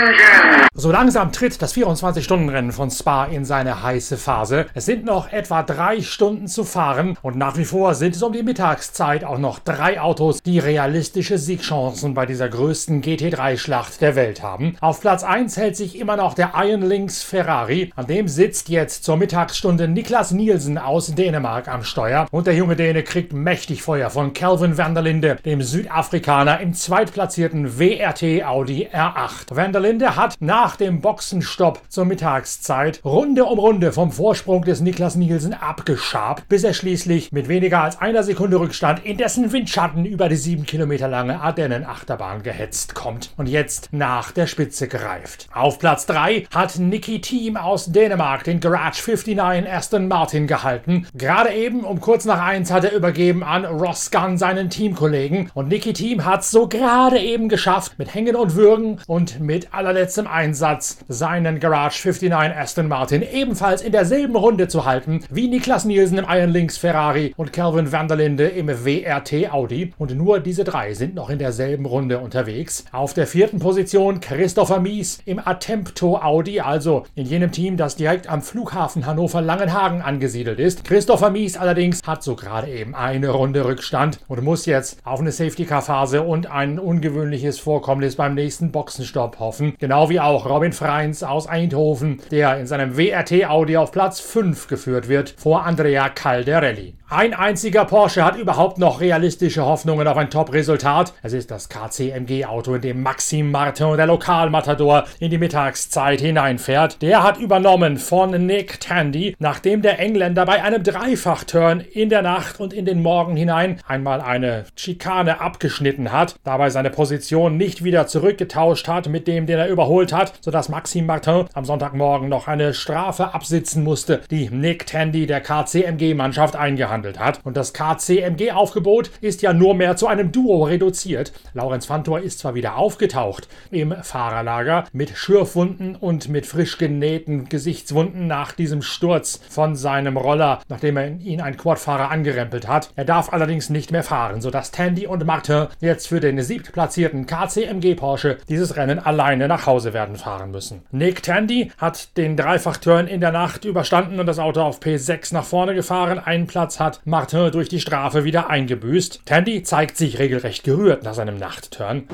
[0.00, 0.69] engine.
[0.80, 4.64] So langsam tritt das 24-Stunden-Rennen von Spa in seine heiße Phase.
[4.72, 8.32] Es sind noch etwa drei Stunden zu fahren und nach wie vor sind es um
[8.32, 14.42] die Mittagszeit auch noch drei Autos, die realistische Siegchancen bei dieser größten GT3-Schlacht der Welt
[14.42, 14.74] haben.
[14.80, 17.92] Auf Platz 1 hält sich immer noch der Iron Lynx Ferrari.
[17.94, 22.76] An dem sitzt jetzt zur Mittagsstunde Niklas Nielsen aus Dänemark am Steuer und der junge
[22.76, 28.88] Däne kriegt mächtig Feuer von Calvin van der Linde, dem Südafrikaner im zweitplatzierten WRT Audi
[28.90, 29.54] R8.
[29.54, 29.74] Van
[30.16, 36.48] hat nach dem Boxenstopp zur Mittagszeit Runde um Runde vom Vorsprung des Niklas Nielsen abgeschabt,
[36.48, 40.64] bis er schließlich mit weniger als einer Sekunde Rückstand in dessen Windschatten über die sieben
[40.64, 45.48] Kilometer lange Ardennen-Achterbahn gehetzt kommt und jetzt nach der Spitze greift.
[45.52, 51.06] Auf Platz 3 hat Nicky Team aus Dänemark den Garage 59 Aston Martin gehalten.
[51.14, 55.50] Gerade eben um kurz nach 1 hat er übergeben an Ross Gunn, seinen Teamkollegen.
[55.54, 59.72] Und Nicky Team hat es so gerade eben geschafft, mit Hängen und Würgen und mit
[59.74, 60.59] allerletztem Einsatz
[61.08, 66.26] seinen Garage 59 Aston Martin ebenfalls in derselben Runde zu halten wie Niklas Nielsen im
[66.28, 69.92] Iron Links Ferrari und Calvin van der Linde im WRT Audi.
[69.98, 72.84] Und nur diese drei sind noch in derselben Runde unterwegs.
[72.92, 78.28] Auf der vierten Position Christopher Mies im Attempto Audi, also in jenem Team, das direkt
[78.28, 80.84] am Flughafen Hannover-Langenhagen angesiedelt ist.
[80.84, 85.32] Christopher Mies allerdings hat so gerade eben eine Runde Rückstand und muss jetzt auf eine
[85.32, 89.74] Safety-Car-Phase und ein ungewöhnliches Vorkommnis beim nächsten Boxenstopp hoffen.
[89.78, 95.08] Genau wie auch Robin Freins aus Eindhoven, der in seinem WRT-Audi auf Platz 5 geführt
[95.08, 96.94] wird, vor Andrea Calderelli.
[97.12, 101.12] Ein einziger Porsche hat überhaupt noch realistische Hoffnungen auf ein Top-Resultat.
[101.24, 107.02] Es ist das KCMG-Auto, in dem Maxime Martin, der Lokalmatador, in die Mittagszeit hineinfährt.
[107.02, 112.60] Der hat übernommen von Nick Tandy, nachdem der Engländer bei einem Dreifach-Turn in der Nacht
[112.60, 118.06] und in den Morgen hinein einmal eine Schikane abgeschnitten hat, dabei seine Position nicht wieder
[118.06, 122.72] zurückgetauscht hat mit dem, den er überholt hat, sodass Maxime Martin am Sonntagmorgen noch eine
[122.72, 127.40] Strafe absitzen musste, die Nick Tandy der KCMG-Mannschaft eingehandelt gehandelt hat.
[127.44, 131.32] Und das KCMG-Aufgebot ist ja nur mehr zu einem Duo reduziert.
[131.54, 138.26] Laurenz Fantor ist zwar wieder aufgetaucht im Fahrerlager mit Schürfwunden und mit frisch genähten Gesichtswunden
[138.26, 142.90] nach diesem Sturz von seinem Roller, nachdem er ihn ein Quadfahrer angerempelt hat.
[142.96, 147.94] Er darf allerdings nicht mehr fahren, sodass Tandy und Martin jetzt für den siebtplatzierten KCMG
[147.94, 150.82] Porsche dieses Rennen alleine nach Hause werden fahren müssen.
[150.90, 155.44] Nick Tandy hat den Dreifachturn in der Nacht überstanden und das Auto auf P6 nach
[155.44, 156.18] vorne gefahren.
[156.18, 159.20] Einen Platz hat hat Martin durch die Strafe wieder eingebüßt.
[159.24, 162.04] Tandy zeigt sich regelrecht gerührt nach seinem Nachtturn.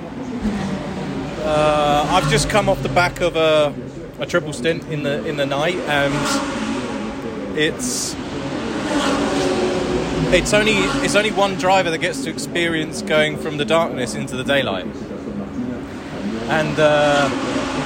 [1.44, 3.72] Uh, I've just come off the back of a,
[4.20, 6.12] a triple stint in the in the night, and
[7.56, 8.16] it's
[10.32, 14.36] it's only it's only one driver that gets to experience going from the darkness into
[14.36, 14.86] the daylight,
[16.48, 17.30] and uh,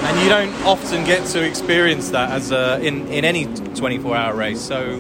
[0.07, 4.35] and you don't often get to experience that as a, in in any 24 hour
[4.35, 4.61] race.
[4.61, 4.99] So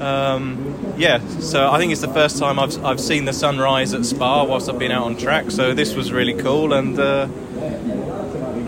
[0.00, 4.04] um, yeah, so I think it's the first time I've, I've seen the sunrise at
[4.04, 5.50] Spa whilst I've been out on track.
[5.50, 6.72] So this was really cool.
[6.72, 7.28] And uh,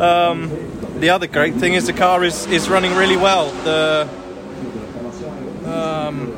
[0.01, 0.51] um,
[1.01, 3.51] the other great thing is the car is, is running really well.
[3.65, 4.09] The
[5.69, 6.29] um,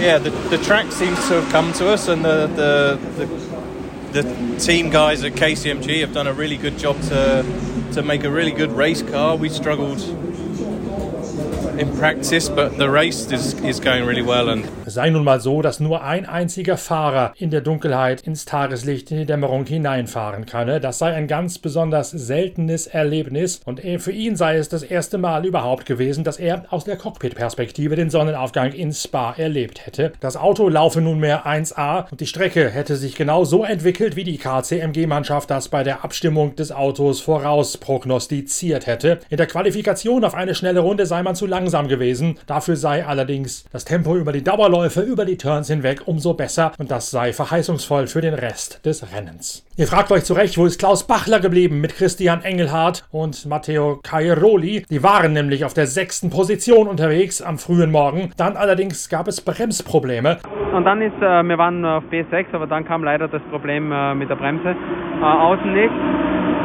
[0.00, 4.58] yeah, the, the track seems to have come to us, and the, the the the
[4.58, 7.44] team guys at KCMG have done a really good job to
[7.92, 9.36] to make a really good race car.
[9.36, 10.00] We struggled
[14.86, 19.10] es sei nun mal so, dass nur ein einziger Fahrer in der Dunkelheit ins Tageslicht
[19.10, 20.80] in die Dämmerung hineinfahren könne.
[20.80, 25.44] Das sei ein ganz besonders seltenes Erlebnis und für ihn sei es das erste Mal
[25.44, 30.12] überhaupt gewesen, dass er aus der Cockpit-Perspektive den Sonnenaufgang in Spa erlebt hätte.
[30.20, 34.38] Das Auto laufe nunmehr 1A und die Strecke hätte sich genau so entwickelt, wie die
[34.38, 39.20] KCMG-Mannschaft das bei der Abstimmung des Autos voraus prognostiziert hätte.
[39.28, 42.38] In der Qualifikation auf eine schnelle Runde sei man zu lang langsam gewesen.
[42.46, 46.92] Dafür sei allerdings das Tempo über die Dauerläufe, über die Turns hinweg umso besser und
[46.92, 49.66] das sei verheißungsvoll für den Rest des Rennens.
[49.76, 53.98] Ihr fragt euch zu Recht, wo ist Klaus Bachler geblieben mit Christian Engelhardt und Matteo
[54.00, 54.86] Cairoli?
[54.88, 58.30] Die waren nämlich auf der sechsten Position unterwegs am frühen Morgen.
[58.36, 60.38] Dann allerdings gab es Bremsprobleme.
[60.72, 64.14] Und dann ist, äh, wir waren auf B6, aber dann kam leider das Problem äh,
[64.14, 64.68] mit der Bremse.
[64.68, 65.92] Äh, außen nicht.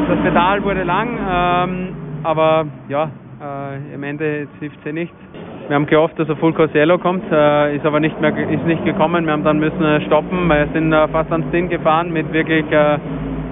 [0.10, 3.10] Das Pedal wurde lang, ähm, aber ja,
[3.42, 5.16] äh, Im Ende hilft es eh nichts.
[5.68, 8.66] Wir haben gehofft, dass er Full Course Yellow kommt, äh, ist aber nicht mehr ist
[8.66, 9.26] nicht gekommen.
[9.26, 12.66] Wir haben dann müssen äh, stoppen, wir sind äh, fast ans Stint gefahren mit wirklich
[12.68, 12.98] äh,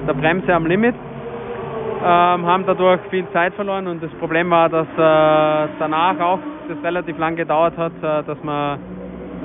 [0.08, 0.96] der Bremse am Limit.
[2.02, 6.40] Ähm, haben dadurch viel Zeit verloren und das Problem war, dass äh, danach auch
[6.70, 8.80] das relativ lang gedauert hat, dass man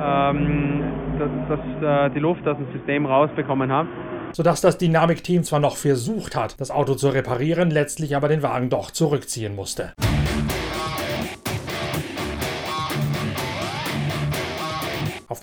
[0.01, 0.83] ähm,
[1.19, 3.89] dass, dass die Luft aus dem System rausbekommen haben.
[4.33, 8.69] sodass das Dynamic-Team zwar noch versucht hat, das Auto zu reparieren, letztlich aber den Wagen
[8.69, 9.93] doch zurückziehen musste.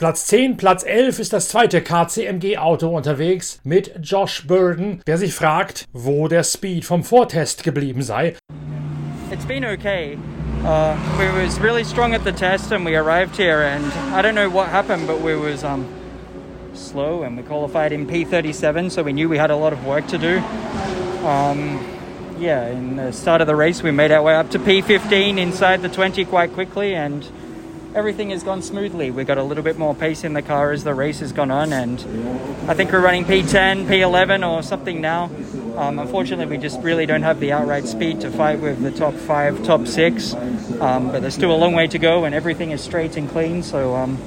[0.02, 5.86] Platz 10, Platz 11 ist das zweite KCMG-Auto unterwegs mit Josh Burden, der sich fragt,
[5.94, 8.34] wo der Speed vom Vortest geblieben sei.
[9.32, 10.18] It's been okay.
[10.64, 14.34] Uh, we was really strong at the test and we arrived here and I don't
[14.34, 15.86] know what happened but we was um,
[16.74, 20.08] slow and we qualified in P37 so we knew we had a lot of work
[20.08, 20.40] to do.
[21.28, 21.80] Um,
[22.40, 25.84] yeah, in the start of the race we made our way up to P15 inside
[25.84, 27.24] the 20 quite quickly and
[27.94, 29.12] everything has gone smoothly.
[29.12, 31.52] We've got a little bit more pace in the car as the race has gone
[31.52, 32.00] on, and
[32.70, 35.26] I think we're running P10, P11, or something now.
[35.76, 39.14] Um, unfortunately, we just really don't have the outright speed to fight with the top
[39.14, 40.34] five, top six.
[40.34, 43.64] Um, but there's still a long way to go, and everything is straight and clean.
[43.64, 44.18] So, um,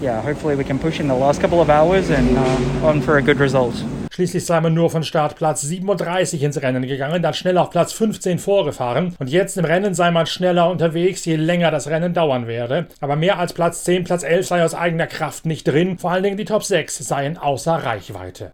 [0.00, 3.18] yeah, hopefully we can push in the last couple of hours and uh, on for
[3.18, 3.74] a good result.
[4.20, 8.38] Schließlich sei man nur von Startplatz 37 ins Rennen gegangen, dann schnell auf Platz 15
[8.38, 12.86] vorgefahren und jetzt im Rennen sei man schneller unterwegs, je länger das Rennen dauern werde.
[13.00, 16.22] Aber mehr als Platz 10, Platz 11 sei aus eigener Kraft nicht drin, vor allen
[16.22, 18.50] Dingen die Top 6 seien außer Reichweite.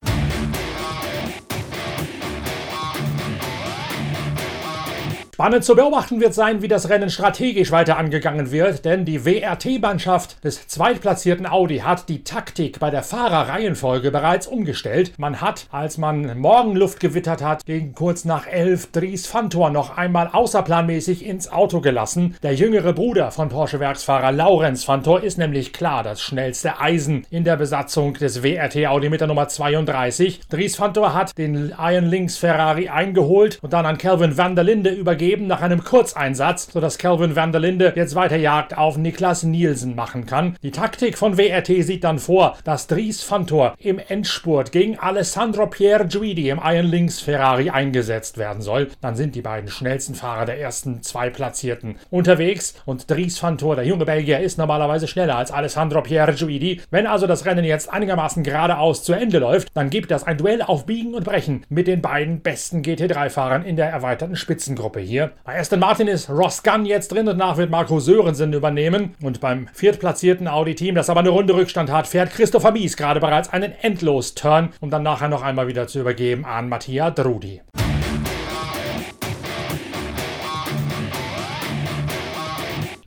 [5.36, 10.42] Spannend zu beobachten wird sein, wie das Rennen strategisch weiter angegangen wird, denn die WRT-Mannschaft
[10.42, 15.12] des zweitplatzierten Audi hat die Taktik bei der Fahrerreihenfolge bereits umgestellt.
[15.18, 20.30] Man hat, als man Morgenluft gewittert hat, gegen kurz nach elf Dries Fantor noch einmal
[20.32, 22.34] außerplanmäßig ins Auto gelassen.
[22.42, 27.58] Der jüngere Bruder von Porsche-Werksfahrer Laurenz Fantor ist nämlich klar das schnellste Eisen in der
[27.58, 30.48] Besatzung des WRT Audi mit der Nummer 32.
[30.48, 34.88] Dries Fantor hat den Iron Links Ferrari eingeholt und dann an Kelvin van der Linde
[34.88, 39.42] übergeben gegeben nach einem Kurzeinsatz, sodass Calvin van der Linde jetzt weiter Jagd auf Niklas
[39.42, 40.56] Nielsen machen kann.
[40.62, 46.06] Die Taktik von WRT sieht dann vor, dass Dries Fantor im Endspurt gegen Alessandro Pierre
[46.06, 48.88] Guidi im Iron Links Ferrari eingesetzt werden soll.
[49.00, 53.84] Dann sind die beiden schnellsten Fahrer der ersten zwei Platzierten unterwegs und Dries Fantor, der
[53.84, 56.82] junge Belgier, ist normalerweise schneller als Alessandro Pierre Guidi.
[56.90, 60.62] Wenn also das Rennen jetzt einigermaßen geradeaus zu Ende läuft, dann gibt das ein Duell
[60.62, 65.30] auf Biegen und Brechen mit den beiden besten GT3-Fahrern in der erweiterten Spitzengruppe hier hier.
[65.44, 69.14] Bei Aston Martin ist Ross Gunn jetzt drin und nach wird Marco Sörensen übernehmen.
[69.22, 73.50] Und beim viertplatzierten Audi-Team, das aber eine Runde Rückstand hat, fährt Christopher Mies gerade bereits
[73.50, 77.62] einen Endlos-Turn, um dann nachher noch einmal wieder zu übergeben an Mattia Drudi.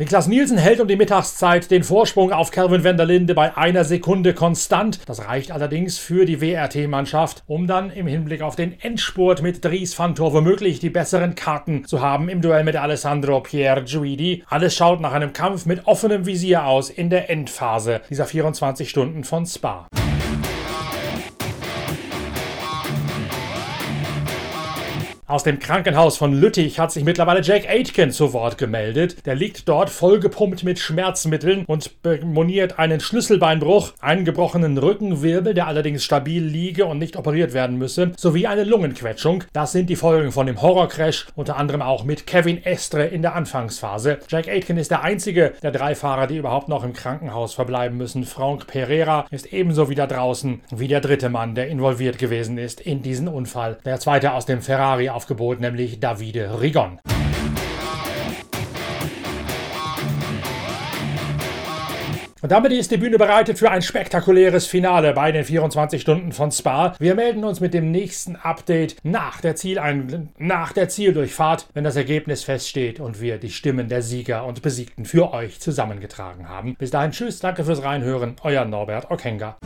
[0.01, 3.84] Niklas Nielsen hält um die Mittagszeit den Vorsprung auf Calvin van der Linde bei einer
[3.84, 5.01] Sekunde konstant.
[5.06, 9.94] Das reicht allerdings für die WRT-Mannschaft, um dann im Hinblick auf den Endspurt mit Dries
[9.94, 14.46] Fantor womöglich die besseren Karten zu haben im Duell mit Alessandro Pierre Guidi.
[14.48, 19.25] Alles schaut nach einem Kampf mit offenem Visier aus in der Endphase dieser 24 Stunden
[19.25, 19.86] von Spa.
[25.30, 29.28] Aus dem Krankenhaus von Lüttich hat sich mittlerweile Jack Aitken zu Wort gemeldet.
[29.28, 31.92] Der liegt dort vollgepumpt mit Schmerzmitteln und
[32.24, 38.12] moniert einen Schlüsselbeinbruch, einen gebrochenen Rückenwirbel, der allerdings stabil liege und nicht operiert werden müsse,
[38.18, 39.44] sowie eine Lungenquetschung.
[39.54, 43.36] Das sind die Folgen von dem Horrorcrash, unter anderem auch mit Kevin Estre in der
[43.36, 44.18] Anfangsphase.
[44.30, 48.24] Jack Aitken ist der einzige der drei Fahrer, die überhaupt noch im Krankenhaus verbleiben müssen.
[48.24, 53.04] Frank Pereira ist ebenso wieder draußen wie der dritte Mann, der involviert gewesen ist in
[53.04, 53.78] diesen Unfall.
[53.86, 56.97] Der zweite aus dem Ferrari Aufgebot, nämlich Davide Rigon.
[62.42, 66.54] Und damit ist die Bühne bereitet für ein spektakuläres Finale bei den 24 Stunden von
[66.54, 66.95] Spa.
[66.97, 71.97] Wir melden uns mit dem nächsten Update nach der, Zielein nach der Zieldurchfahrt, wenn das
[71.97, 76.76] Ergebnis feststeht und wir die Stimmen der Sieger und Besiegten für euch zusammengetragen haben.
[76.76, 79.57] Bis dahin, tschüss, danke fürs Reinhören, euer Norbert Okenga.